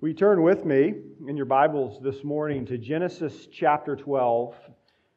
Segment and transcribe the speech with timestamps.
[0.00, 0.94] We turn with me
[1.26, 4.54] in your Bibles this morning to Genesis chapter 12.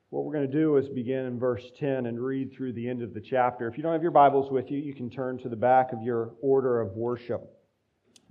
[0.10, 3.04] What we're going to do is begin in verse 10 and read through the end
[3.04, 3.68] of the chapter.
[3.68, 6.02] If you don't have your Bibles with you, you can turn to the back of
[6.02, 7.48] your order of worship.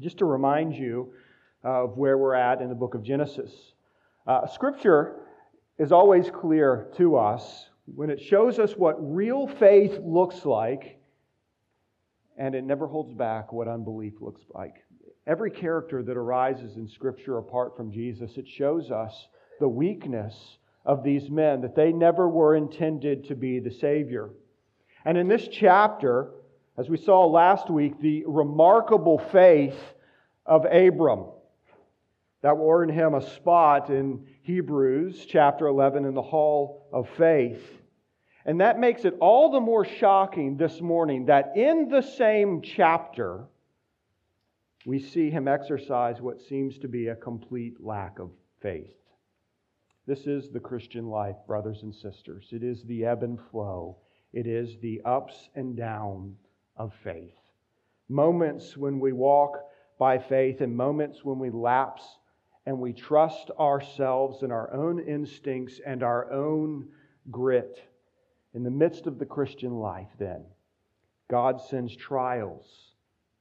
[0.01, 1.13] Just to remind you
[1.63, 3.53] of where we're at in the book of Genesis.
[4.27, 5.21] Uh, scripture
[5.79, 10.99] is always clear to us when it shows us what real faith looks like,
[12.37, 14.83] and it never holds back what unbelief looks like
[15.31, 19.29] every character that arises in Scripture apart from Jesus, it shows us
[19.61, 24.31] the weakness of these men, that they never were intended to be the Savior.
[25.05, 26.33] And in this chapter,
[26.77, 29.79] as we saw last week, the remarkable faith
[30.47, 31.27] of Abram
[32.43, 37.63] that will earn him a spot in Hebrews chapter 11 in the Hall of Faith.
[38.47, 43.45] And that makes it all the more shocking this morning that in the same chapter,
[44.87, 48.31] we see him exercise what seems to be a complete lack of
[48.63, 48.97] faith.
[50.07, 52.49] This is the Christian life, brothers and sisters.
[52.51, 53.99] It is the ebb and flow,
[54.33, 56.39] it is the ups and downs
[56.77, 57.35] of faith.
[58.09, 59.59] Moments when we walk
[59.99, 62.19] by faith, and moments when we lapse
[62.65, 66.89] and we trust ourselves and our own instincts and our own
[67.31, 67.83] grit.
[68.55, 70.45] In the midst of the Christian life, then,
[71.29, 72.67] God sends trials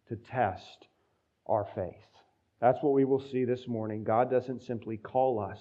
[0.07, 0.88] to test
[1.49, 1.95] our faith.
[2.61, 4.03] That's what we will see this morning.
[4.03, 5.59] God doesn't simply call us,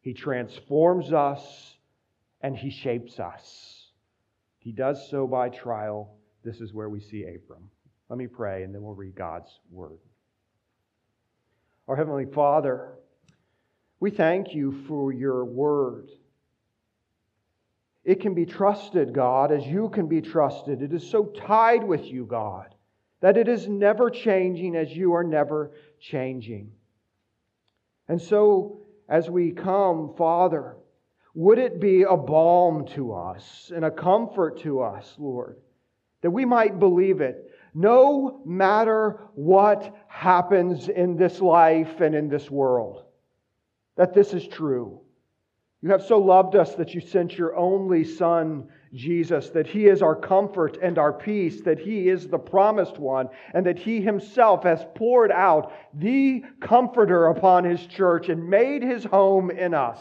[0.00, 1.76] He transforms us
[2.40, 3.90] and He shapes us.
[4.58, 6.16] He does so by trial.
[6.44, 7.70] This is where we see Abram.
[8.08, 9.98] Let me pray and then we'll read God's word.
[11.88, 12.92] Our Heavenly Father,
[14.00, 16.08] we thank you for your word.
[18.04, 20.82] It can be trusted, God, as you can be trusted.
[20.82, 22.75] It is so tied with you, God
[23.20, 26.70] that it is never changing as you are never changing.
[28.08, 30.76] And so, as we come, Father,
[31.34, 35.58] would it be a balm to us and a comfort to us, Lord,
[36.22, 42.50] that we might believe it no matter what happens in this life and in this
[42.50, 43.04] world,
[43.96, 44.98] that this is true.
[45.86, 50.02] You have so loved us that you sent your only Son Jesus, that He is
[50.02, 54.64] our comfort and our peace, that He is the promised one, and that He Himself
[54.64, 60.00] has poured out the Comforter upon His church and made His home in us.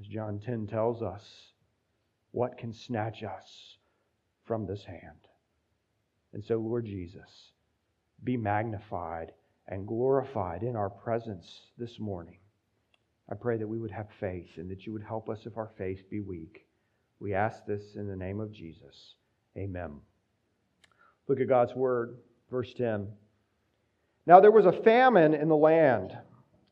[0.00, 1.24] As John 10 tells us,
[2.32, 3.76] what can snatch us
[4.44, 5.28] from this hand?
[6.32, 7.52] And so, Lord Jesus,
[8.24, 9.30] be magnified
[9.68, 12.39] and glorified in our presence this morning.
[13.30, 15.70] I pray that we would have faith and that you would help us if our
[15.78, 16.66] faith be weak.
[17.20, 19.14] We ask this in the name of Jesus.
[19.56, 20.00] Amen.
[21.28, 22.16] Look at God's word,
[22.50, 23.08] verse 10.
[24.26, 26.16] Now there was a famine in the land.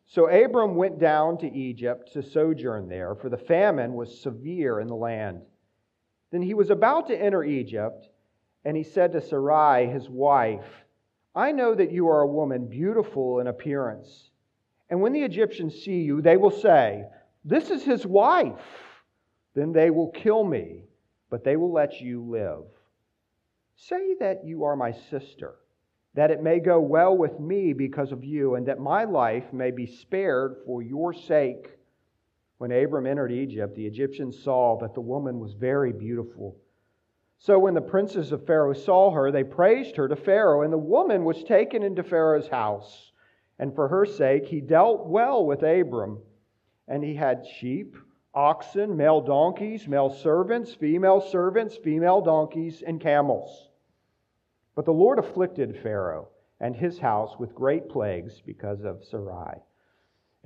[0.06, 4.88] So Abram went down to Egypt to sojourn there, for the famine was severe in
[4.88, 5.42] the land.
[6.32, 8.08] Then he was about to enter Egypt,
[8.64, 10.84] and he said to Sarai, his wife,
[11.34, 14.27] I know that you are a woman beautiful in appearance.
[14.90, 17.04] And when the Egyptians see you, they will say,
[17.44, 18.60] This is his wife.
[19.54, 20.84] Then they will kill me,
[21.30, 22.64] but they will let you live.
[23.76, 25.54] Say that you are my sister,
[26.14, 29.70] that it may go well with me because of you, and that my life may
[29.70, 31.78] be spared for your sake.
[32.58, 36.56] When Abram entered Egypt, the Egyptians saw that the woman was very beautiful.
[37.38, 40.78] So when the princes of Pharaoh saw her, they praised her to Pharaoh, and the
[40.78, 43.12] woman was taken into Pharaoh's house.
[43.58, 46.20] And for her sake, he dealt well with Abram,
[46.86, 47.96] and he had sheep
[48.34, 53.68] oxen, male donkeys, male servants, female servants, female donkeys, and camels.
[54.76, 56.28] But the Lord afflicted Pharaoh
[56.60, 59.58] and his house with great plagues because of Sarai,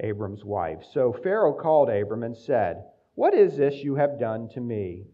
[0.01, 0.83] Abram's wife.
[0.93, 2.85] So Pharaoh called Abram and said,
[3.15, 5.05] What is this you have done to me?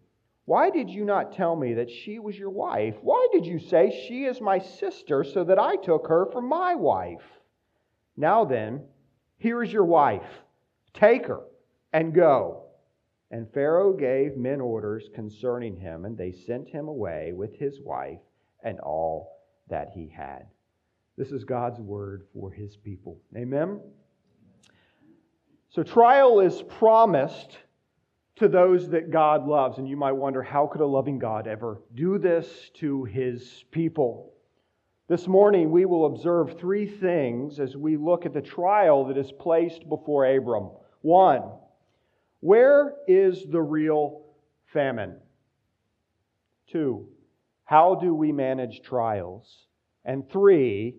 [0.44, 2.97] Why did you not tell me that she was your wife?
[3.03, 6.75] Why did you say, She is my sister, so that I took her for my
[6.76, 7.38] wife?
[8.19, 8.82] Now then,
[9.37, 10.26] here is your wife.
[10.93, 11.43] Take her
[11.93, 12.65] and go.
[13.31, 18.19] And Pharaoh gave men orders concerning him, and they sent him away with his wife
[18.65, 19.38] and all
[19.69, 20.47] that he had.
[21.17, 23.20] This is God's word for his people.
[23.37, 23.81] Amen?
[25.69, 27.56] So, trial is promised
[28.37, 29.79] to those that God loves.
[29.79, 34.32] And you might wonder, how could a loving God ever do this to his people?
[35.08, 39.32] This morning, we will observe three things as we look at the trial that is
[39.32, 40.69] placed before Abram.
[41.00, 41.44] One,
[42.40, 44.26] where is the real
[44.66, 45.16] famine?
[46.66, 47.08] Two,
[47.64, 49.66] how do we manage trials?
[50.05, 50.96] And three,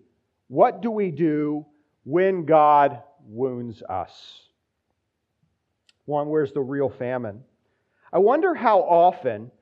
[0.48, 1.64] What do we do
[2.02, 4.48] when God wounds us?
[6.06, 7.44] One, where's the real famine?
[8.12, 9.52] I wonder how often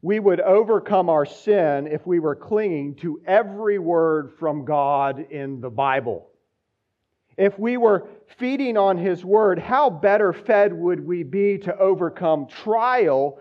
[0.00, 5.60] we would overcome our sin if we were clinging to every word from God in
[5.60, 6.28] the Bible.
[7.36, 8.08] If we were
[8.38, 13.38] feeding on His Word, how better fed would we be to overcome trial,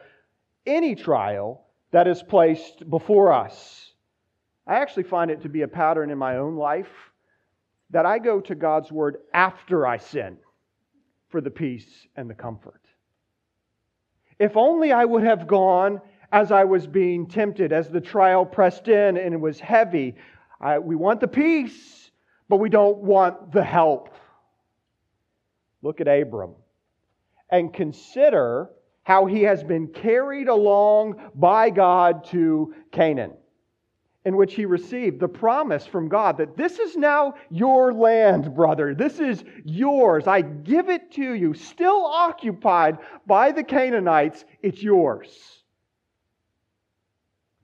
[0.65, 3.91] any trial that is placed before us?
[4.67, 6.91] I actually find it to be a pattern in my own life
[7.89, 10.37] that I go to God's Word after I sin
[11.29, 12.81] for the peace and the comfort.
[14.39, 16.01] If only I would have gone
[16.31, 20.15] as I was being tempted, as the trial pressed in and it was heavy.
[20.59, 22.11] I, we want the peace,
[22.49, 24.09] but we don't want the help.
[25.81, 26.55] Look at Abram
[27.49, 28.69] and consider
[29.03, 33.33] how he has been carried along by God to Canaan
[34.25, 38.93] in which he received the promise from God that this is now your land, brother.
[38.93, 40.27] This is yours.
[40.27, 41.53] I give it to you.
[41.53, 45.56] Still occupied by the Canaanites, it's yours.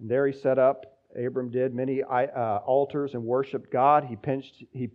[0.03, 4.03] And there he set up, Abram did, many uh, altars and worshiped God.
[4.03, 4.89] He, pinched, he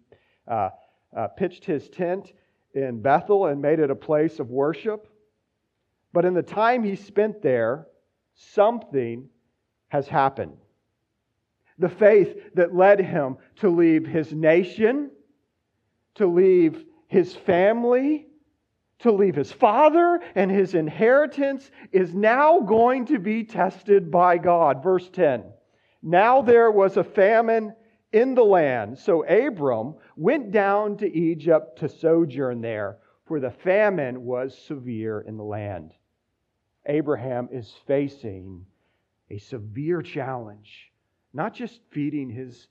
[0.46, 0.68] uh,
[1.16, 2.34] uh, pitched his tent
[2.74, 5.08] in Bethel and made it a place of worship.
[6.12, 7.86] But in the time he spent there,
[8.34, 9.30] something
[9.88, 10.58] has happened
[11.78, 15.10] the faith that led him to leave his nation,
[16.16, 18.26] to leave his family,
[19.00, 24.82] to leave his father and his inheritance is now going to be tested by God.
[24.82, 25.44] Verse 10
[26.02, 27.74] Now there was a famine
[28.12, 34.24] in the land, so Abram went down to Egypt to sojourn there, for the famine
[34.24, 35.92] was severe in the land.
[36.86, 38.64] Abraham is facing
[39.30, 40.88] a severe challenge
[41.32, 42.66] not just feeding his,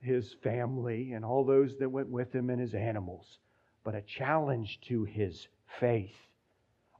[0.00, 3.38] his family and all those that went with him and his animals,
[3.84, 6.14] but a challenge to his faith.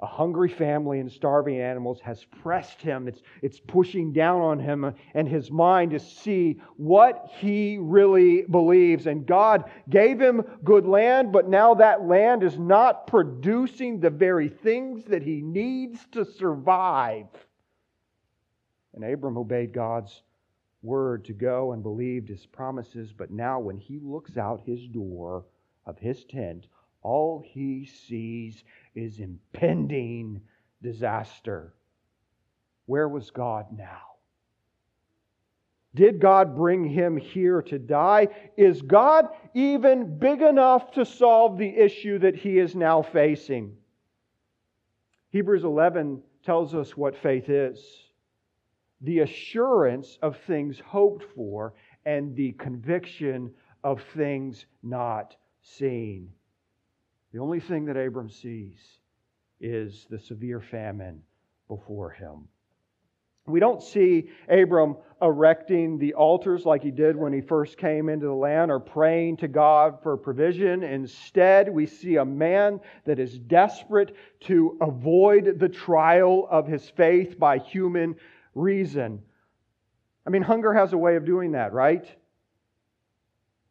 [0.03, 3.07] A hungry family and starving animals has pressed him.
[3.07, 9.07] It's, it's pushing down on him and his mind to see what he really believes.
[9.07, 14.49] And God gave him good land, but now that land is not producing the very
[14.49, 17.27] things that he needs to survive.
[18.95, 20.23] And Abram obeyed God's
[20.83, 25.45] word to go and believed his promises, but now when he looks out his door
[25.85, 26.67] of his tent,
[27.03, 28.65] all he sees
[28.95, 30.41] is impending
[30.83, 31.75] disaster.
[32.87, 34.03] Where was God now?
[35.95, 38.29] Did God bring him here to die?
[38.57, 43.77] Is God even big enough to solve the issue that he is now facing?
[45.31, 48.05] Hebrews 11 tells us what faith is
[49.03, 51.73] the assurance of things hoped for
[52.05, 53.51] and the conviction
[53.83, 56.31] of things not seen.
[57.33, 58.79] The only thing that Abram sees
[59.61, 61.23] is the severe famine
[61.69, 62.49] before him.
[63.47, 68.27] We don't see Abram erecting the altars like he did when he first came into
[68.27, 70.83] the land or praying to God for provision.
[70.83, 77.39] Instead, we see a man that is desperate to avoid the trial of his faith
[77.39, 78.17] by human
[78.55, 79.23] reason.
[80.27, 82.07] I mean, hunger has a way of doing that, right?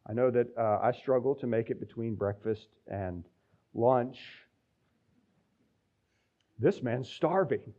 [0.06, 3.24] I know that uh, I struggle to make it between breakfast and
[3.74, 4.20] lunch.
[6.58, 7.72] This man's starving.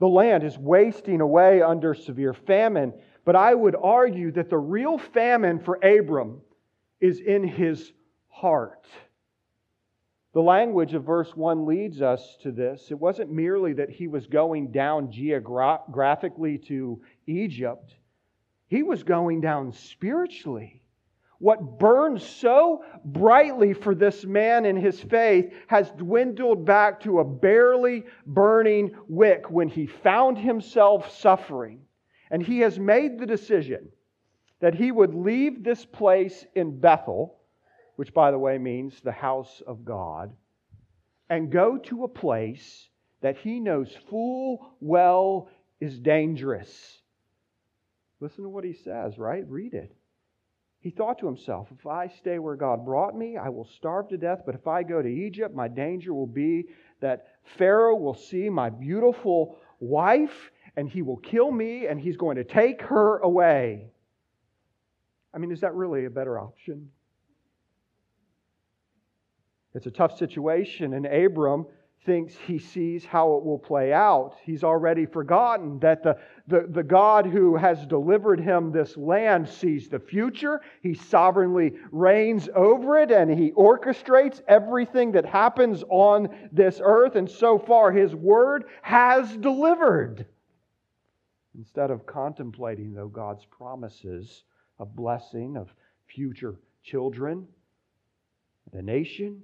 [0.00, 2.92] The land is wasting away under severe famine.
[3.24, 6.40] But I would argue that the real famine for Abram
[7.00, 7.92] is in his
[8.28, 8.86] heart.
[10.34, 12.90] The language of verse 1 leads us to this.
[12.90, 17.96] It wasn't merely that he was going down geographically to Egypt,
[18.68, 20.82] he was going down spiritually.
[21.38, 27.24] What burned so brightly for this man in his faith has dwindled back to a
[27.24, 31.80] barely burning wick when he found himself suffering.
[32.30, 33.88] And he has made the decision
[34.60, 37.38] that he would leave this place in Bethel
[37.98, 40.32] which, by the way, means the house of God,
[41.28, 42.88] and go to a place
[43.22, 45.48] that he knows full well
[45.80, 47.02] is dangerous.
[48.20, 49.44] Listen to what he says, right?
[49.48, 49.96] Read it.
[50.80, 54.16] He thought to himself, if I stay where God brought me, I will starve to
[54.16, 54.42] death.
[54.46, 56.66] But if I go to Egypt, my danger will be
[57.00, 62.36] that Pharaoh will see my beautiful wife and he will kill me and he's going
[62.36, 63.90] to take her away.
[65.34, 66.90] I mean, is that really a better option?
[69.74, 71.66] It's a tough situation, and Abram
[72.04, 74.36] thinks he sees how it will play out.
[74.42, 79.88] He's already forgotten that the, the, the God who has delivered him this land sees
[79.88, 80.60] the future.
[80.82, 87.16] He sovereignly reigns over it and he orchestrates everything that happens on this earth.
[87.16, 90.26] And so far, his word has delivered.
[91.56, 94.44] Instead of contemplating, though, God's promises
[94.78, 95.68] of blessing, of
[96.06, 97.46] future children,
[98.72, 99.42] the nation,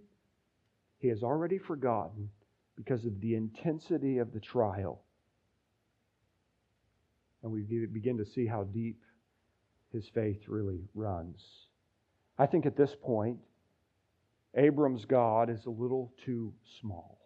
[0.99, 2.31] he has already forgotten
[2.77, 5.03] because of the intensity of the trial.
[7.43, 9.01] And we begin to see how deep
[9.93, 11.43] his faith really runs.
[12.39, 13.39] I think at this point,
[14.57, 17.19] Abram's God is a little too small.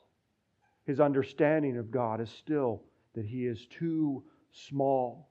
[0.87, 2.83] His understanding of God is still
[3.15, 5.29] that he is too small.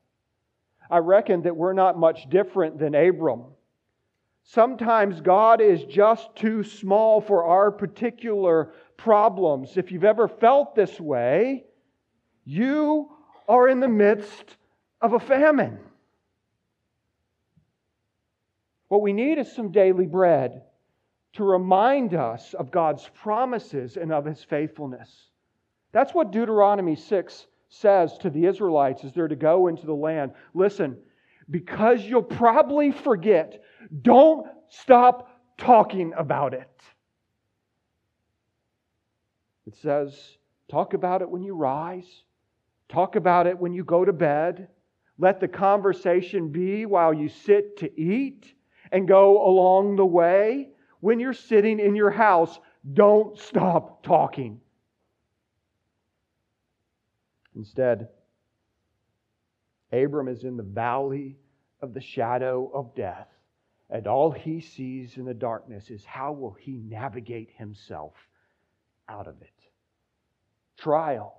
[0.90, 3.46] I reckon that we're not much different than Abram.
[4.44, 9.78] Sometimes God is just too small for our particular problems.
[9.78, 11.66] If you've ever felt this way,
[12.44, 13.10] you
[13.48, 14.58] are in the midst
[15.02, 15.80] of a famine.
[18.88, 20.64] What we need is some daily bread
[21.34, 25.30] to remind us of God's promises and of His faithfulness.
[25.92, 30.32] That's what Deuteronomy 6 says to the Israelites as they're to go into the land.
[30.54, 30.98] Listen,
[31.50, 33.62] because you'll probably forget
[34.02, 36.70] don't stop talking about it.
[39.68, 40.38] It says,
[40.72, 42.24] talk about it when you rise,
[42.88, 44.70] talk about it when you go to bed.
[45.20, 48.54] Let the conversation be while you sit to eat
[48.94, 50.70] and go along the way.
[51.02, 52.58] When you're sitting in your house,
[52.94, 54.62] don't stop talking.
[57.58, 58.08] Instead,
[59.92, 61.36] Abram is in the valley
[61.82, 63.28] of the shadow of death.
[63.90, 68.14] And all he sees in the darkness is how will he navigate himself
[69.10, 69.57] out of it.
[70.78, 71.34] Trial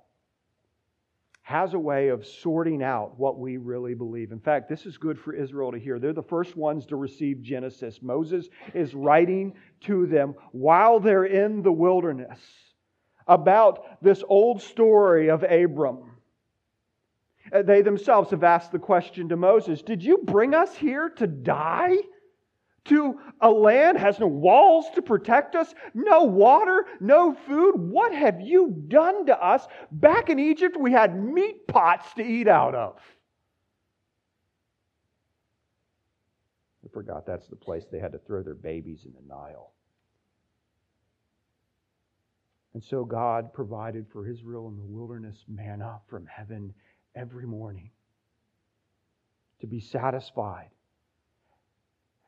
[1.49, 4.31] has a way of sorting out what we really believe.
[4.31, 5.97] In fact, this is good for Israel to hear.
[5.97, 8.03] They're the first ones to receive Genesis.
[8.03, 12.39] Moses is writing to them while they're in the wilderness
[13.27, 16.17] about this old story of Abram.
[17.51, 21.95] They themselves have asked the question to Moses Did you bring us here to die?
[22.85, 27.75] To a land has no walls to protect us, no water, no food.
[27.75, 29.67] What have you done to us?
[29.91, 32.99] Back in Egypt, we had meat pots to eat out of.
[36.83, 39.73] I forgot that's the place they had to throw their babies in the Nile.
[42.73, 46.73] And so God provided for Israel in the wilderness manna from heaven
[47.15, 47.91] every morning
[49.59, 50.69] to be satisfied.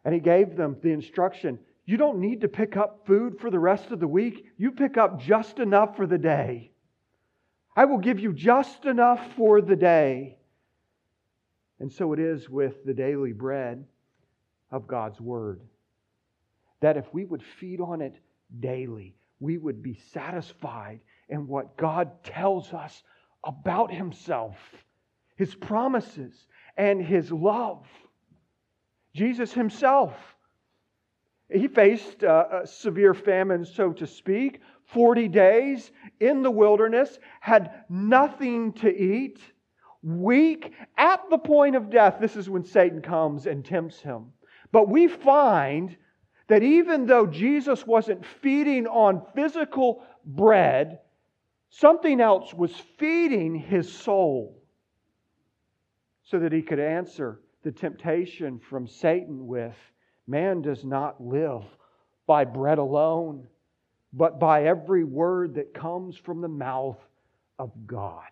[0.04, 3.60] And he gave them the instruction you don't need to pick up food for the
[3.60, 6.72] rest of the week, you pick up just enough for the day.
[7.76, 10.38] I will give you just enough for the day.
[11.80, 13.86] And so it is with the daily bread
[14.72, 15.62] of God's Word.
[16.82, 18.16] That if we would feed on it
[18.60, 23.02] daily, we would be satisfied in what God tells us
[23.44, 24.56] about himself,
[25.36, 26.46] his promises,
[26.78, 27.86] and his love.
[29.14, 30.14] Jesus himself,
[31.50, 37.84] he faced uh, a, severe famine, so to speak, 40 days in the wilderness, had
[37.90, 39.40] nothing to eat,
[40.02, 42.18] weak, at the point of death.
[42.20, 44.28] This is when Satan comes and tempts him.
[44.72, 45.96] But we find
[46.48, 51.00] that even though Jesus wasn't feeding on physical bread,
[51.72, 54.62] Something else was feeding his soul
[56.24, 59.76] so that he could answer the temptation from Satan with
[60.28, 61.64] man does not live
[62.26, 63.48] by bread alone,
[64.14, 67.00] but by every word that comes from the mouth
[67.60, 68.26] of God.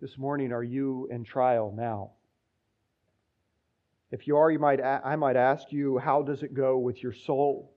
[0.00, 2.12] This morning, are you in trial now?
[4.10, 7.12] If you are, you might, I might ask you, how does it go with your
[7.12, 7.72] soul?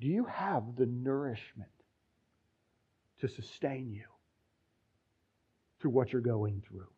[0.00, 1.70] Do you have the nourishment
[3.20, 4.04] to sustain you
[5.80, 6.88] through what you're going through.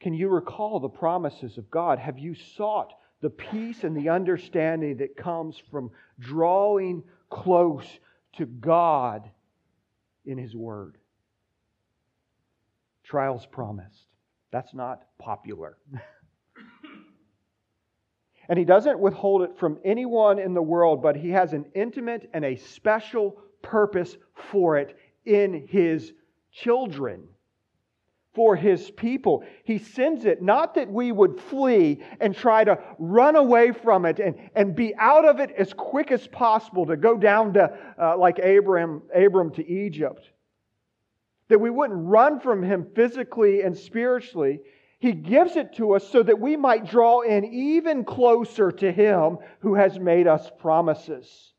[0.00, 1.98] Can you recall the promises of God?
[1.98, 7.86] Have you sought the peace and the understanding that comes from drawing close
[8.34, 9.30] to God
[10.24, 10.98] in His Word?
[13.04, 14.06] Trials promised.
[14.50, 15.78] That's not popular.
[18.48, 22.28] and He doesn't withhold it from anyone in the world, but He has an intimate
[22.34, 24.16] and a special purpose
[24.50, 26.12] for it in his
[26.52, 27.24] children.
[28.36, 29.42] For his people.
[29.64, 34.20] He sends it not that we would flee and try to run away from it
[34.20, 38.18] and, and be out of it as quick as possible to go down to, uh,
[38.18, 40.30] like Abram, Abram to Egypt.
[41.48, 44.60] That we wouldn't run from him physically and spiritually.
[44.98, 49.38] He gives it to us so that we might draw in even closer to him
[49.60, 51.54] who has made us promises.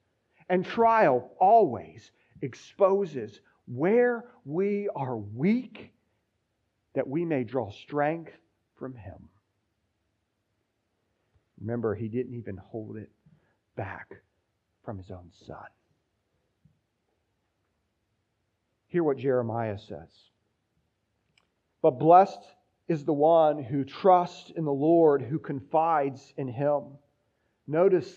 [0.47, 2.11] And trial always
[2.43, 5.91] exposes where we are weak
[6.97, 8.31] that we may draw strength
[8.79, 9.29] from him.
[11.61, 13.11] Remember, he didn't even hold it
[13.75, 14.07] back
[14.83, 15.67] from his own son.
[18.87, 20.09] Hear what Jeremiah says.
[21.83, 22.39] But blessed
[22.87, 26.81] is the one who trusts in the Lord, who confides in him.
[27.67, 28.11] Notice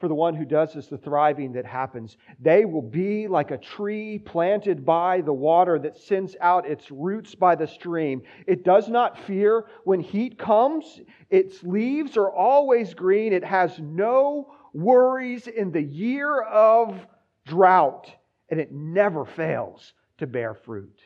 [0.00, 2.16] for the one who does this, the thriving that happens.
[2.40, 7.34] They will be like a tree planted by the water that sends out its roots
[7.34, 8.22] by the stream.
[8.46, 13.34] It does not fear when heat comes, its leaves are always green.
[13.34, 16.98] It has no worries in the year of
[17.46, 18.10] drought,
[18.48, 20.98] and it never fails to bear fruit.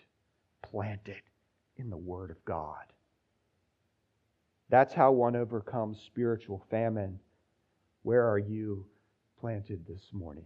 [0.63, 1.23] Planted
[1.77, 2.85] in the Word of God.
[4.71, 7.19] That's how one overcomes spiritual famine
[8.05, 8.87] where are you
[9.41, 10.45] planted this morning?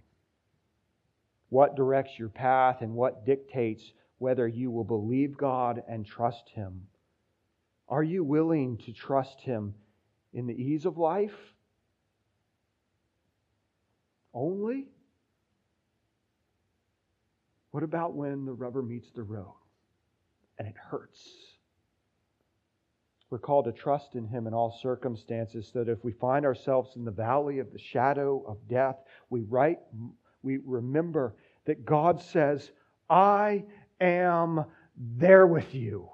[1.50, 3.82] What directs your path and what dictates
[4.18, 6.86] whether you will believe God and trust Him?
[7.88, 9.74] Are you willing to trust Him
[10.32, 11.34] in the ease of life?
[14.32, 14.86] Only?
[17.72, 19.54] What about when the rubber meets the road
[20.58, 21.57] and it hurts?
[23.30, 26.96] We're called to trust in Him in all circumstances, so that if we find ourselves
[26.96, 28.96] in the valley of the shadow of death,
[29.28, 29.80] we, write,
[30.42, 31.34] we remember
[31.66, 32.70] that God says,
[33.10, 33.64] I
[34.00, 34.64] am
[34.96, 36.08] there with you.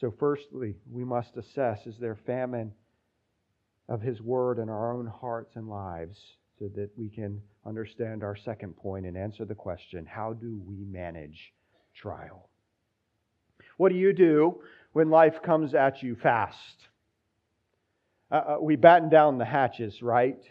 [0.00, 2.72] So, firstly, we must assess is there famine
[3.88, 6.18] of His Word in our own hearts and lives
[6.58, 10.84] so that we can understand our second point and answer the question how do we
[10.84, 11.52] manage
[11.94, 12.50] trial?
[13.76, 14.60] What do you do
[14.92, 16.88] when life comes at you fast?
[18.30, 20.42] Uh, uh, we batten down the hatches, right?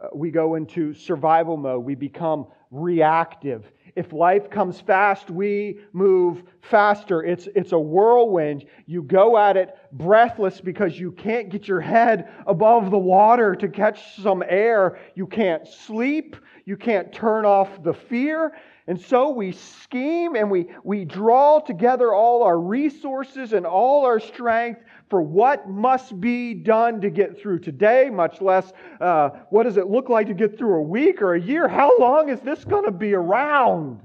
[0.00, 1.84] Uh, we go into survival mode.
[1.84, 3.70] We become reactive.
[3.96, 7.24] If life comes fast, we move faster.
[7.24, 8.66] It's, it's a whirlwind.
[8.86, 13.68] You go at it breathless because you can't get your head above the water to
[13.68, 14.98] catch some air.
[15.16, 16.36] You can't sleep.
[16.64, 18.52] You can't turn off the fear.
[18.86, 24.20] And so we scheme and we, we draw together all our resources and all our
[24.20, 29.76] strength for what must be done to get through today, much less uh, what does
[29.76, 31.68] it look like to get through a week or a year?
[31.68, 34.00] How long is this going to be around?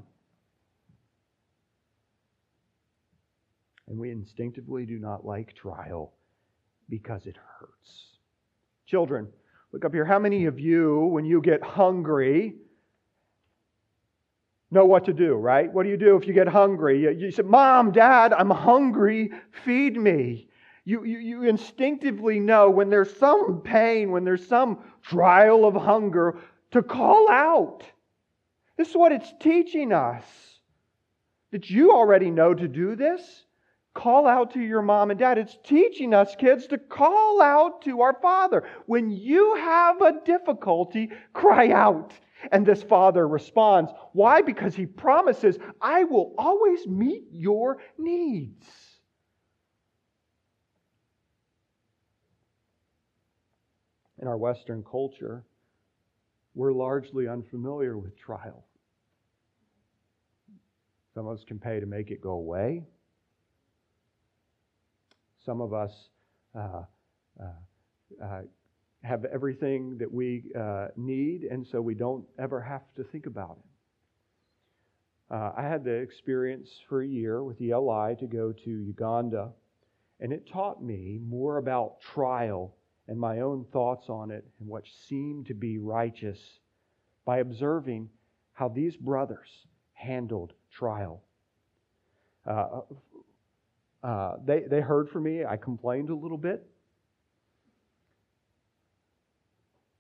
[3.88, 6.14] And we instinctively do not like trial
[6.90, 8.18] because it hurts.
[8.88, 9.28] Children,
[9.72, 10.06] look up here.
[10.06, 12.56] How many of you, when you get hungry,
[14.72, 15.72] know what to do, right?
[15.72, 17.04] What do you do if you get hungry?
[17.04, 19.32] You, you say, Mom, Dad, I'm hungry,
[19.64, 20.50] feed me.
[20.86, 26.38] You, you, you instinctively know when there's some pain, when there's some trial of hunger,
[26.72, 27.84] to call out.
[28.78, 30.24] This is what it's teaching us.
[31.52, 33.46] that you already know to do this?
[33.94, 35.38] Call out to your mom and dad.
[35.38, 38.68] It's teaching us, kids, to call out to our Father.
[38.88, 42.14] When you have a difficulty, cry out.
[42.52, 44.42] And this father responds, Why?
[44.42, 48.68] Because he promises, I will always meet your needs.
[54.26, 55.46] In our Western culture,
[56.56, 58.66] we're largely unfamiliar with trial.
[61.14, 62.88] Some of us can pay to make it go away.
[65.46, 65.92] Some of us
[66.56, 66.86] uh,
[67.40, 67.46] uh,
[68.20, 68.42] uh,
[69.04, 73.60] have everything that we uh, need, and so we don't ever have to think about
[73.60, 75.36] it.
[75.36, 79.52] Uh, I had the experience for a year with ELI to go to Uganda,
[80.20, 82.74] and it taught me more about trial
[83.08, 86.40] and my own thoughts on it and what seemed to be righteous
[87.26, 88.10] by observing
[88.54, 91.22] how these brothers handled trial.
[92.46, 92.82] Uh,
[94.04, 95.44] uh, they, they heard from me.
[95.46, 96.66] I complained a little bit.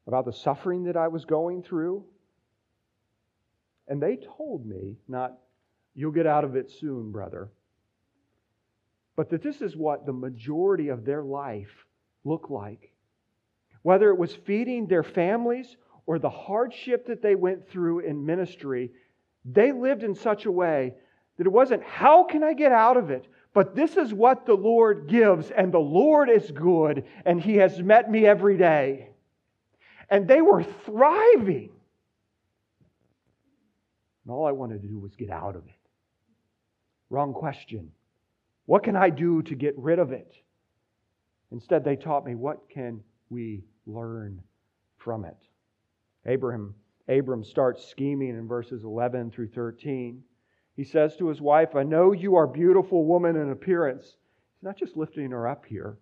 [0.07, 2.03] about the suffering that I was going through.
[3.87, 5.37] And they told me, not,
[5.93, 7.49] you'll get out of it soon, brother,
[9.15, 11.85] but that this is what the majority of their life
[12.23, 12.91] looked like.
[13.85, 18.89] Whether it was feeding their families or the hardship that they went through in ministry,
[19.45, 20.95] they lived in such a way
[21.37, 23.27] That it wasn't, how can I get out of it?
[23.53, 27.79] But this is what the Lord gives, and the Lord is good, and He has
[27.79, 29.09] met me every day.
[30.09, 31.71] And they were thriving.
[34.23, 35.73] And all I wanted to do was get out of it.
[37.09, 37.91] Wrong question.
[38.65, 40.33] What can I do to get rid of it?
[41.51, 44.41] Instead, they taught me, what can we learn
[44.97, 45.37] from it?
[46.25, 46.73] Abraham,
[47.07, 50.23] Abram starts scheming in verses 11 through 13.
[50.75, 54.05] He says to his wife, I know you are beautiful woman in appearance.
[54.05, 55.97] He's not just lifting her up here.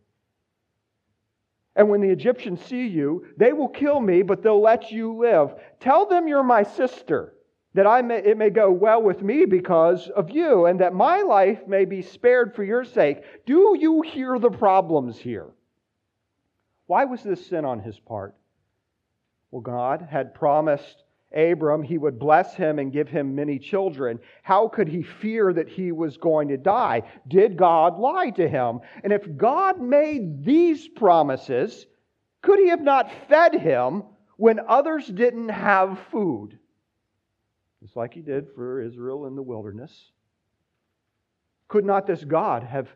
[1.76, 5.56] And when the Egyptians see you, they will kill me, but they'll let you live.
[5.80, 7.34] Tell them you're my sister
[7.74, 11.22] that I may, it may go well with me because of you, and that my
[11.22, 13.24] life may be spared for your sake.
[13.46, 15.48] Do you hear the problems here?
[16.88, 18.36] Why was this sin on his part?
[19.52, 21.04] Well, God had promised
[21.36, 24.19] Abram he would bless him and give him many children.
[24.43, 27.04] How could he fear that he was going to die?
[27.28, 28.82] Did God lie to him?
[29.04, 31.88] And if God made these promises,
[32.41, 34.04] could he have not fed him
[34.38, 36.60] when others didn't have food?
[37.84, 40.12] just like he did for Israel in the wilderness.
[41.67, 42.88] Could not this God have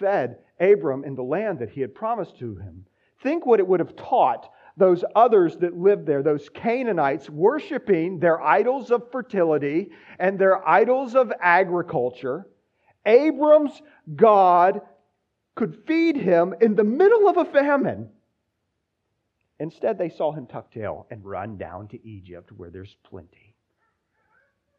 [0.00, 2.84] fed Abram in the land that he had promised to him?
[3.22, 8.42] Think what it would have taught those others that lived there, those Canaanites, worshiping their
[8.42, 12.46] idols of fertility and their idols of agriculture.
[13.04, 13.80] Abram's
[14.14, 14.80] God
[15.54, 18.08] could feed him in the middle of a famine.
[19.60, 23.52] Instead, they saw him tuck tail and run down to Egypt where there's plenty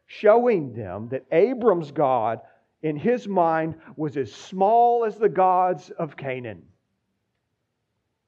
[0.06, 2.40] showing them that Abram's God,
[2.82, 6.62] in his mind, was as small as the gods of Canaan.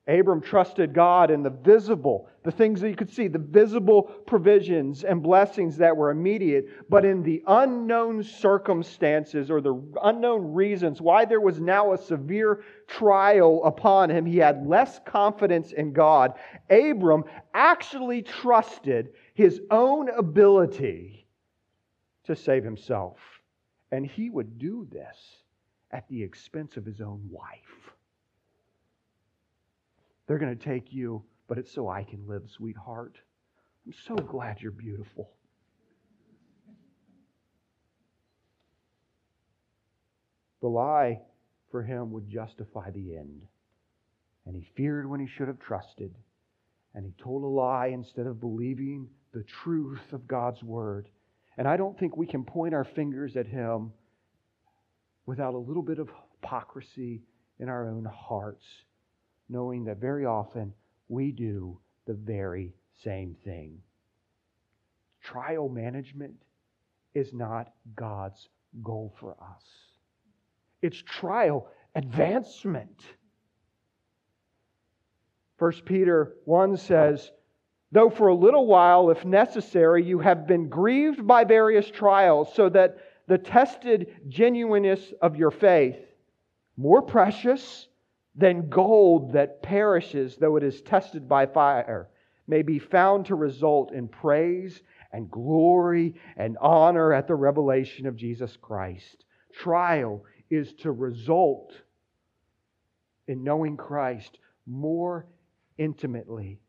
[0.09, 5.03] Abram trusted God in the visible, the things that you could see, the visible provisions
[5.03, 11.25] and blessings that were immediate, but in the unknown circumstances or the unknown reasons why
[11.25, 16.35] there was now a severe trial upon him, he had less confidence in God.
[16.71, 21.27] Abram actually trusted his own ability
[22.27, 23.19] to save himself.
[23.90, 25.16] And he would do this
[25.90, 27.92] at the expense of his own wife.
[30.27, 33.17] They're going to take you, but it's so I can live, sweetheart.
[33.87, 35.31] I'm so glad you're beautiful.
[40.61, 41.21] The lie
[41.71, 43.43] for him would justify the end.
[44.47, 46.15] And he feared when he should have trusted.
[46.95, 51.09] And he told a lie instead of believing the truth of God's word.
[51.59, 53.93] And I don't think we can point our fingers at him
[55.27, 57.23] without a little bit of hypocrisy
[57.59, 58.65] in our own hearts,
[59.48, 60.72] knowing that very often
[61.09, 63.78] we do the very same thing.
[65.22, 66.35] Trial management
[67.14, 68.48] is not God's
[68.82, 69.64] goal for us,
[70.82, 73.02] it's trial advancement.
[75.59, 77.30] 1 Peter 1 says,
[77.90, 82.68] though for a little while, if necessary, you have been grieved by various trials, so
[82.68, 85.96] that the tested genuineness of your faith,
[86.76, 87.88] more precious
[88.37, 92.09] than gold that perishes though it is tested by fire,
[92.46, 94.81] may be found to result in praise
[95.12, 99.25] and glory and honor at the revelation of Jesus Christ.
[99.53, 101.72] Trial is to result
[103.27, 105.27] in knowing Christ more
[105.79, 106.61] intimately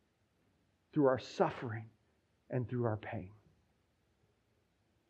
[0.93, 1.85] through our suffering
[2.49, 3.29] and through our pain.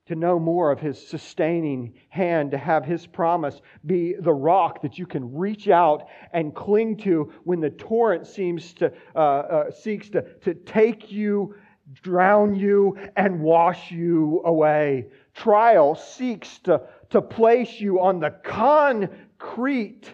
[0.08, 4.98] To know more of His sustaining hand, to have His promise be the rock that
[4.98, 10.10] you can reach out and cling to when the torrent seems to uh, uh, seeks
[10.12, 11.56] to, to take you,
[12.02, 15.08] drown you, and wash you away.
[15.34, 20.14] Trial seeks to, to place you on the concrete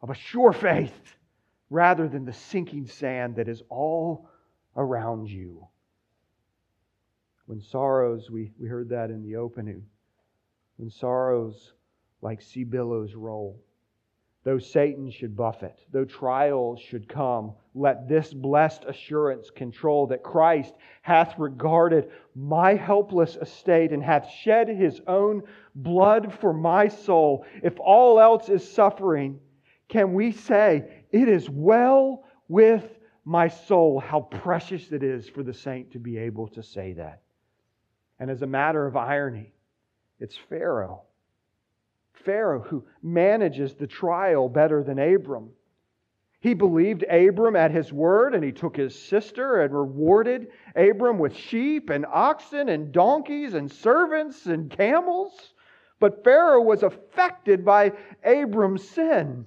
[0.00, 1.16] of a sure faith
[1.68, 4.28] rather than the sinking sand that is all
[4.76, 5.66] around you.
[7.52, 9.84] When sorrows, we, we heard that in the opening,
[10.78, 11.74] when sorrows
[12.22, 13.62] like sea billows roll,
[14.42, 20.72] though Satan should buffet, though trials should come, let this blessed assurance control that Christ
[21.02, 25.42] hath regarded my helpless estate and hath shed his own
[25.74, 27.44] blood for my soul.
[27.62, 29.38] If all else is suffering,
[29.88, 35.52] can we say, It is well with my soul, how precious it is for the
[35.52, 37.21] saint to be able to say that.
[38.22, 39.52] And as a matter of irony,
[40.20, 41.02] it's Pharaoh.
[42.24, 45.50] Pharaoh who manages the trial better than Abram.
[46.38, 51.34] He believed Abram at his word, and he took his sister and rewarded Abram with
[51.34, 55.54] sheep and oxen and donkeys and servants and camels.
[55.98, 57.90] But Pharaoh was affected by
[58.22, 59.46] Abram's sin.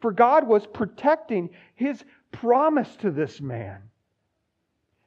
[0.00, 3.80] For God was protecting his promise to this man.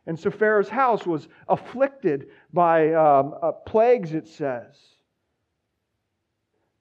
[0.07, 4.75] And so Pharaoh's house was afflicted by um, uh, plagues, it says.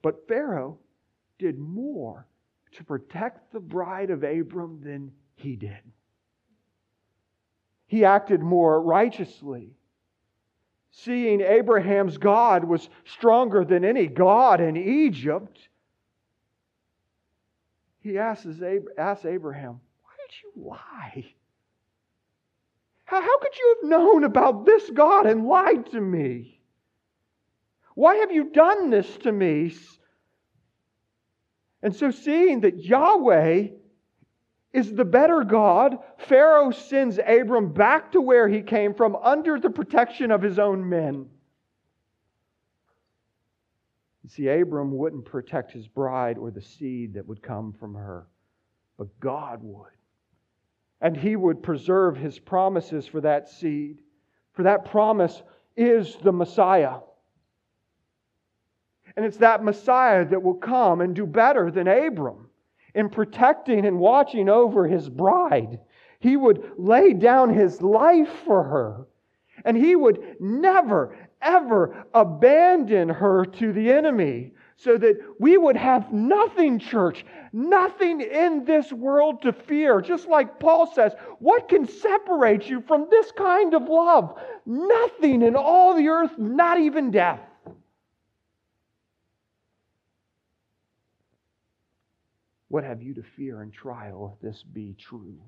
[0.03, 0.79] But Pharaoh
[1.39, 2.27] did more
[2.73, 5.79] to protect the bride of Abram than he did.
[7.87, 9.73] He acted more righteously.
[10.91, 15.59] Seeing Abraham's God was stronger than any God in Egypt,
[18.01, 21.25] he asks, Abraham, Why did you lie?
[23.05, 26.61] How, how could you have known about this God and lied to me?
[27.95, 29.75] Why have you done this to me?
[31.83, 33.69] And so, seeing that Yahweh
[34.73, 39.71] is the better God, Pharaoh sends Abram back to where he came from under the
[39.71, 41.29] protection of his own men.
[44.25, 48.27] You see, Abram wouldn't protect his bride or the seed that would come from her,
[48.97, 49.93] but God would.
[51.01, 54.01] And he would preserve his promises for that seed.
[54.53, 55.43] For that promise
[55.77, 56.99] is the Messiah.
[59.17, 62.49] And it's that Messiah that will come and do better than Abram
[62.95, 65.81] in protecting and watching over his bride.
[66.21, 69.07] He would lay down his life for her.
[69.65, 74.53] And he would never, ever abandon her to the enemy
[74.85, 80.03] so that we would have nothing, church, nothing in this world to fear.
[80.03, 84.39] Just like Paul says, what can separate you from this kind of love?
[84.67, 87.41] Nothing in all the earth, not even death.
[92.69, 95.41] What have you to fear in trial if this be true?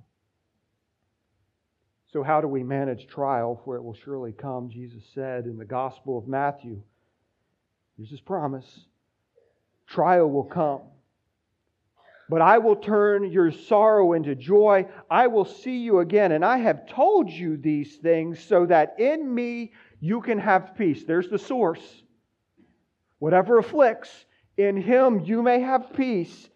[2.13, 3.61] So, how do we manage trial?
[3.65, 6.81] For it will surely come, Jesus said in the Gospel of Matthew.
[7.97, 8.87] Here's his promise
[9.87, 10.81] trial will come.
[12.29, 14.87] But I will turn your sorrow into joy.
[15.09, 16.33] I will see you again.
[16.33, 21.05] And I have told you these things so that in me you can have peace.
[21.05, 22.03] There's the source.
[23.21, 24.11] Whatever afflicts,
[24.57, 26.49] in him you may have peace.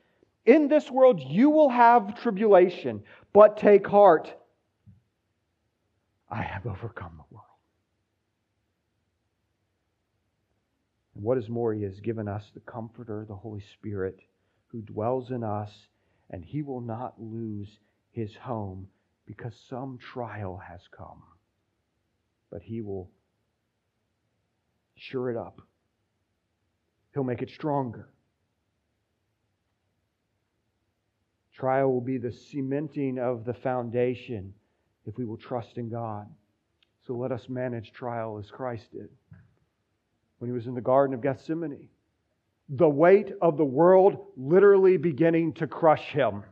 [0.44, 4.34] In this world you will have tribulation, but take heart.
[6.28, 7.49] I have overcome the world.
[11.20, 14.20] And what is more, He has given us the Comforter, the Holy Spirit,
[14.68, 15.70] who dwells in us,
[16.30, 17.68] and He will not lose
[18.10, 18.88] His home
[19.26, 21.22] because some trial has come.
[22.50, 23.10] But He will
[24.96, 25.60] sure it up,
[27.12, 28.08] He'll make it stronger.
[31.52, 34.54] Trial will be the cementing of the foundation
[35.04, 36.26] if we will trust in God.
[37.06, 39.10] So let us manage trial as Christ did
[40.40, 41.88] when he was in the Garden of Gethsemane.
[42.70, 46.44] The weight of the world literally beginning to crush him.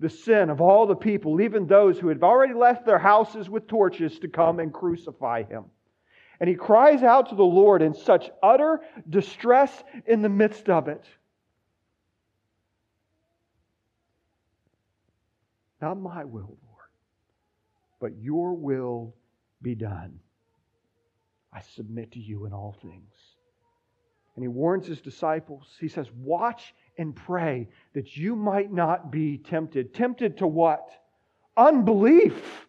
[0.00, 3.68] The sin of all the people, even those who had already left their houses with
[3.68, 5.64] torches to come and crucify him.
[6.40, 9.70] And he cries out to the Lord in such utter distress
[10.06, 11.04] in the midst of it.
[15.82, 16.88] Not my will, Lord,
[18.00, 19.14] but your will
[19.60, 20.18] be done.
[21.52, 23.12] I submit to you in all things.
[24.34, 25.66] And he warns his disciples.
[25.78, 29.94] He says, Watch and pray that you might not be tempted.
[29.94, 30.88] Tempted to what?
[31.56, 32.66] Unbelief.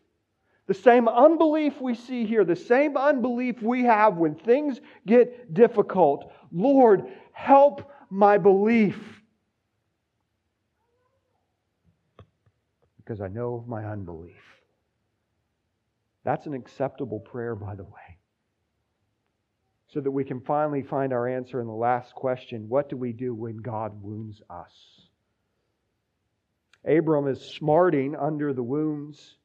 [0.68, 6.32] The same unbelief we see here, the same unbelief we have when things get difficult.
[6.52, 8.98] Lord, help my belief.
[13.04, 14.42] because I know of my unbelief.
[16.24, 18.18] That's an acceptable prayer, by the way.
[19.94, 23.14] So that we can finally find our answer in the last question what do we
[23.14, 24.74] do when God wounds us?
[26.84, 29.38] Abram is smarting under the wounds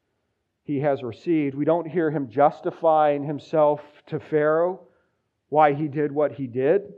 [0.64, 1.54] he has received.
[1.54, 4.80] We don't hear him justifying himself to Pharaoh
[5.50, 6.94] why he did what he did.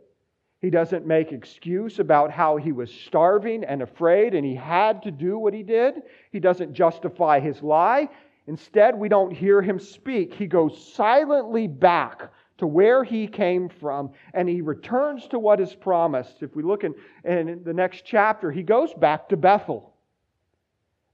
[0.60, 5.10] He doesn't make excuse about how he was starving and afraid and he had to
[5.10, 5.94] do what he did.
[6.30, 8.10] He doesn't justify his lie.
[8.46, 10.34] Instead, we don't hear him speak.
[10.34, 12.30] He goes silently back
[12.61, 16.42] to where he came from and he returns to what is promised.
[16.42, 16.94] If we look in,
[17.25, 19.94] in the next chapter, he goes back to Bethel.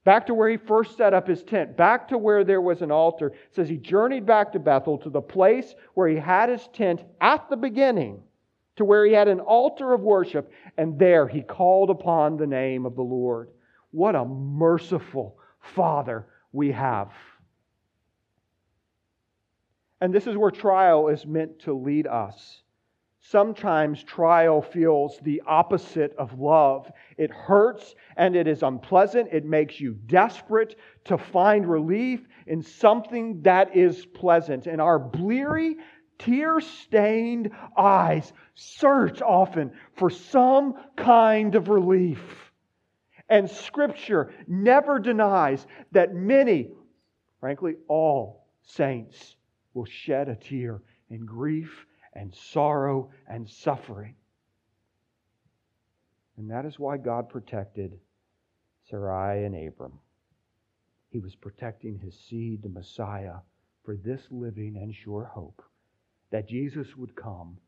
[0.02, 2.90] Back to where he first set up his tent, back to where there was an
[2.90, 3.28] altar.
[3.28, 7.02] It says he journeyed back to Bethel to the place where he had his tent
[7.20, 8.22] at the beginning
[8.76, 12.86] to where he had an altar of worship, and there he called upon the name
[12.86, 13.50] of the Lord.
[13.92, 17.12] What a merciful Father we have.
[20.00, 22.62] And this is where trial is meant to lead us
[23.30, 26.88] Sometimes trial feels the opposite of love.
[27.18, 29.30] It hurts and it is unpleasant.
[29.32, 34.68] It makes you desperate to find relief in something that is pleasant.
[34.68, 35.76] And our bleary,
[36.20, 42.52] tear stained eyes search often for some kind of relief.
[43.28, 46.70] And Scripture never denies that many,
[47.40, 49.34] frankly, all saints
[49.76, 54.14] will shed a tear in grief and sorrow and suffering.
[56.38, 58.00] And that is why God protected
[58.88, 59.98] Sarai and Abram.
[61.10, 63.36] He was protecting his seed, the Messiah,
[63.84, 65.62] for this living and sure hope
[66.30, 67.58] that Jesus would come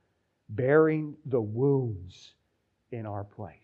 [0.48, 2.32] bearing the wounds
[2.90, 3.54] in our place.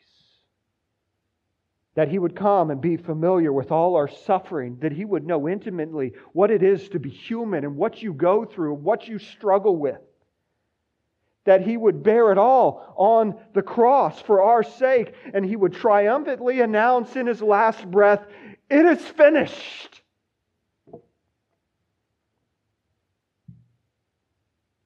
[1.94, 5.48] That he would come and be familiar with all our suffering, that he would know
[5.48, 9.76] intimately what it is to be human and what you go through, what you struggle
[9.76, 10.00] with
[11.44, 15.74] that he would bear it all on the cross for our sake, and he would
[15.74, 18.24] triumphantly announce in his last breath,
[18.70, 20.00] It is finished.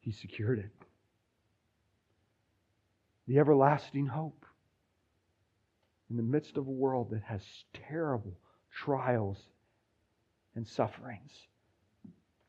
[0.01, 0.71] He secured it.
[3.29, 4.45] The everlasting hope
[6.11, 7.43] in the midst of a world that has
[7.73, 8.39] terrible
[8.71, 9.39] trials
[10.55, 11.33] and sufferings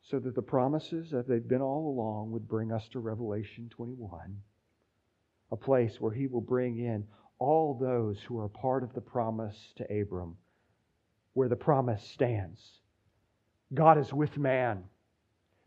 [0.02, 4.36] so that the promises that they've been all along would bring us to Revelation 21,
[5.52, 7.06] a place where he will bring in
[7.38, 10.36] all those who are part of the promise to Abram,
[11.34, 12.60] where the promise stands.
[13.72, 14.82] God is with man.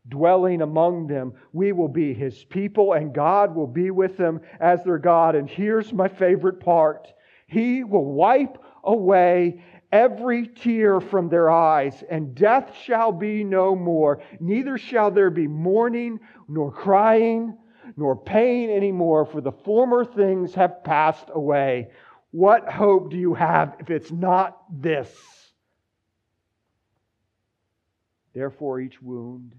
[0.09, 4.83] Dwelling among them, we will be his people, and God will be with them as
[4.83, 5.35] their God.
[5.35, 7.07] And here's my favorite part
[7.53, 9.61] He will wipe away
[9.91, 14.23] every tear from their eyes, and death shall be no more.
[14.39, 17.55] Neither shall there be mourning, nor crying,
[17.95, 21.91] nor pain anymore, for the former things have passed away.
[22.31, 25.15] What hope do you have if it's not this?
[28.33, 29.53] Therefore, each wound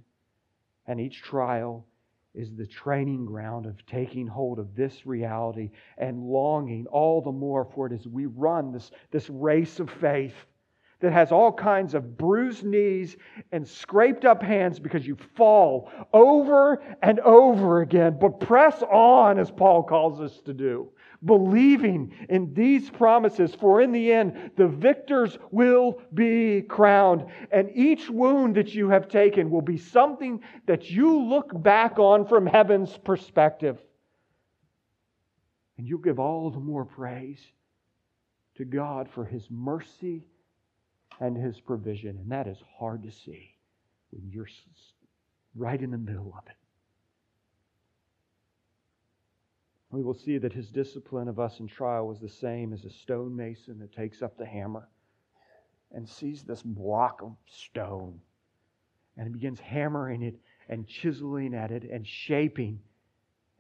[0.85, 1.87] and each trial
[2.35, 7.65] is the training ground of taking hold of this reality and longing all the more
[7.65, 10.35] for it as we run this, this race of faith
[11.05, 13.17] that has all kinds of bruised knees
[13.53, 18.17] and scraped up hands because you fall over and over again.
[18.21, 20.91] But press on, as Paul calls us to do
[21.25, 27.25] believing in these promises, for in the end, the victors will be crowned.
[27.51, 32.27] And each wound that you have taken will be something that you look back on
[32.27, 33.79] from heaven's perspective.
[35.79, 37.41] And you'll give all the more praise
[38.57, 40.27] to God for his mercy
[41.21, 42.19] and his provision.
[42.19, 43.55] And that is hard to see
[44.11, 44.49] when you're
[45.55, 46.57] right in the middle of it.
[49.95, 52.91] we will see that his discipline of us in trial was the same as a
[52.91, 54.89] stonemason that takes up the hammer
[55.93, 58.21] and sees this block of stone
[59.17, 60.35] and begins hammering it
[60.69, 62.81] and chiseling at it and shaping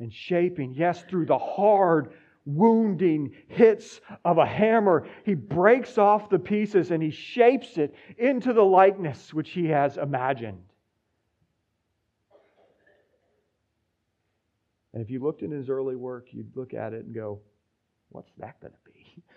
[0.00, 0.74] and shaping.
[0.74, 2.12] Yes, through the hard,
[2.46, 8.52] wounding hits of a hammer, he breaks off the pieces and he shapes it into
[8.52, 10.62] the likeness which he has imagined.
[14.92, 17.40] And if you looked in his early work, you'd look at it and go,
[18.10, 19.22] what's that going to be?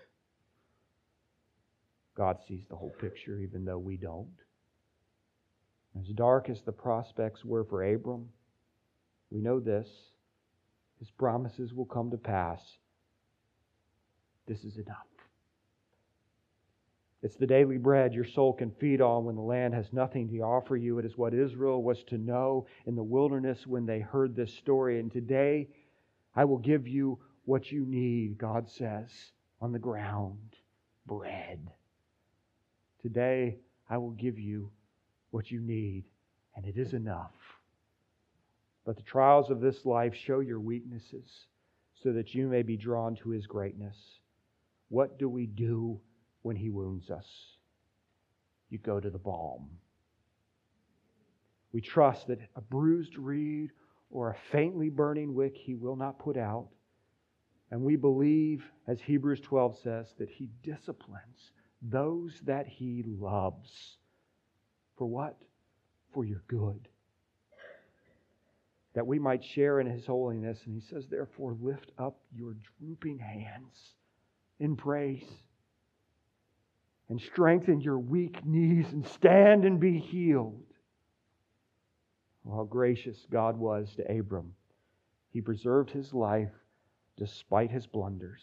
[2.16, 4.28] God sees the whole picture, even though we don't.
[6.00, 8.30] As dark as the prospects were for Abram,
[9.32, 9.90] we know this
[11.00, 12.62] his promises will come to pass.
[14.48, 15.06] This is enough.
[17.24, 20.40] It's the daily bread your soul can feed on when the land has nothing to
[20.40, 21.00] offer you.
[21.00, 25.00] It is what Israel was to know in the wilderness when they heard this story.
[25.00, 25.68] And today,
[26.36, 29.10] I will give you what you need, God says,
[29.60, 30.56] on the ground
[31.08, 31.72] bread.
[33.02, 33.58] Today,
[33.90, 34.70] I will give you
[35.32, 36.04] what you need,
[36.56, 37.34] and it is enough.
[38.86, 41.48] But the trials of this life show your weaknesses
[42.04, 44.17] so that you may be drawn to his greatness.
[44.90, 46.00] What do we do
[46.48, 47.28] when he wounds us.
[48.70, 49.68] You go to the balm.
[51.74, 53.72] We trust that a bruised reed
[54.10, 56.70] or a faintly burning wick he will not put out.
[57.70, 63.98] And we believe, as Hebrews 12 says, that he disciplines those that he loves.
[64.98, 65.38] For what?
[66.14, 66.88] For your good.
[68.96, 70.60] That we might share in his holiness.
[70.66, 73.96] And he says, therefore, lift up your drooping hands
[74.60, 75.26] in praise
[77.10, 80.64] and strengthen your weak knees and stand and be healed.
[82.50, 84.54] how gracious God was to Abram.
[85.32, 86.52] He preserved his life
[87.18, 88.42] despite his blunders,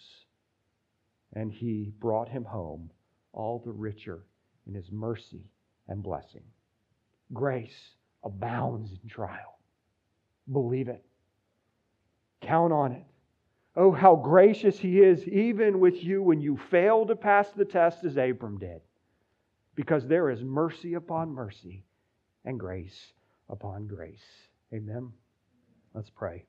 [1.34, 2.90] and he brought him home
[3.32, 4.24] all the richer
[4.66, 5.44] in his mercy
[5.88, 6.44] and blessing.
[7.32, 9.58] Grace abounds in trial.
[10.52, 11.04] Believe it.
[12.42, 13.04] Count on it.
[13.76, 18.04] Oh, how gracious he is, even with you when you fail to pass the test
[18.04, 18.80] as Abram did.
[19.74, 21.84] Because there is mercy upon mercy
[22.44, 23.12] and grace
[23.48, 24.24] upon grace.
[24.72, 25.12] Amen.
[25.92, 26.44] Let's pray.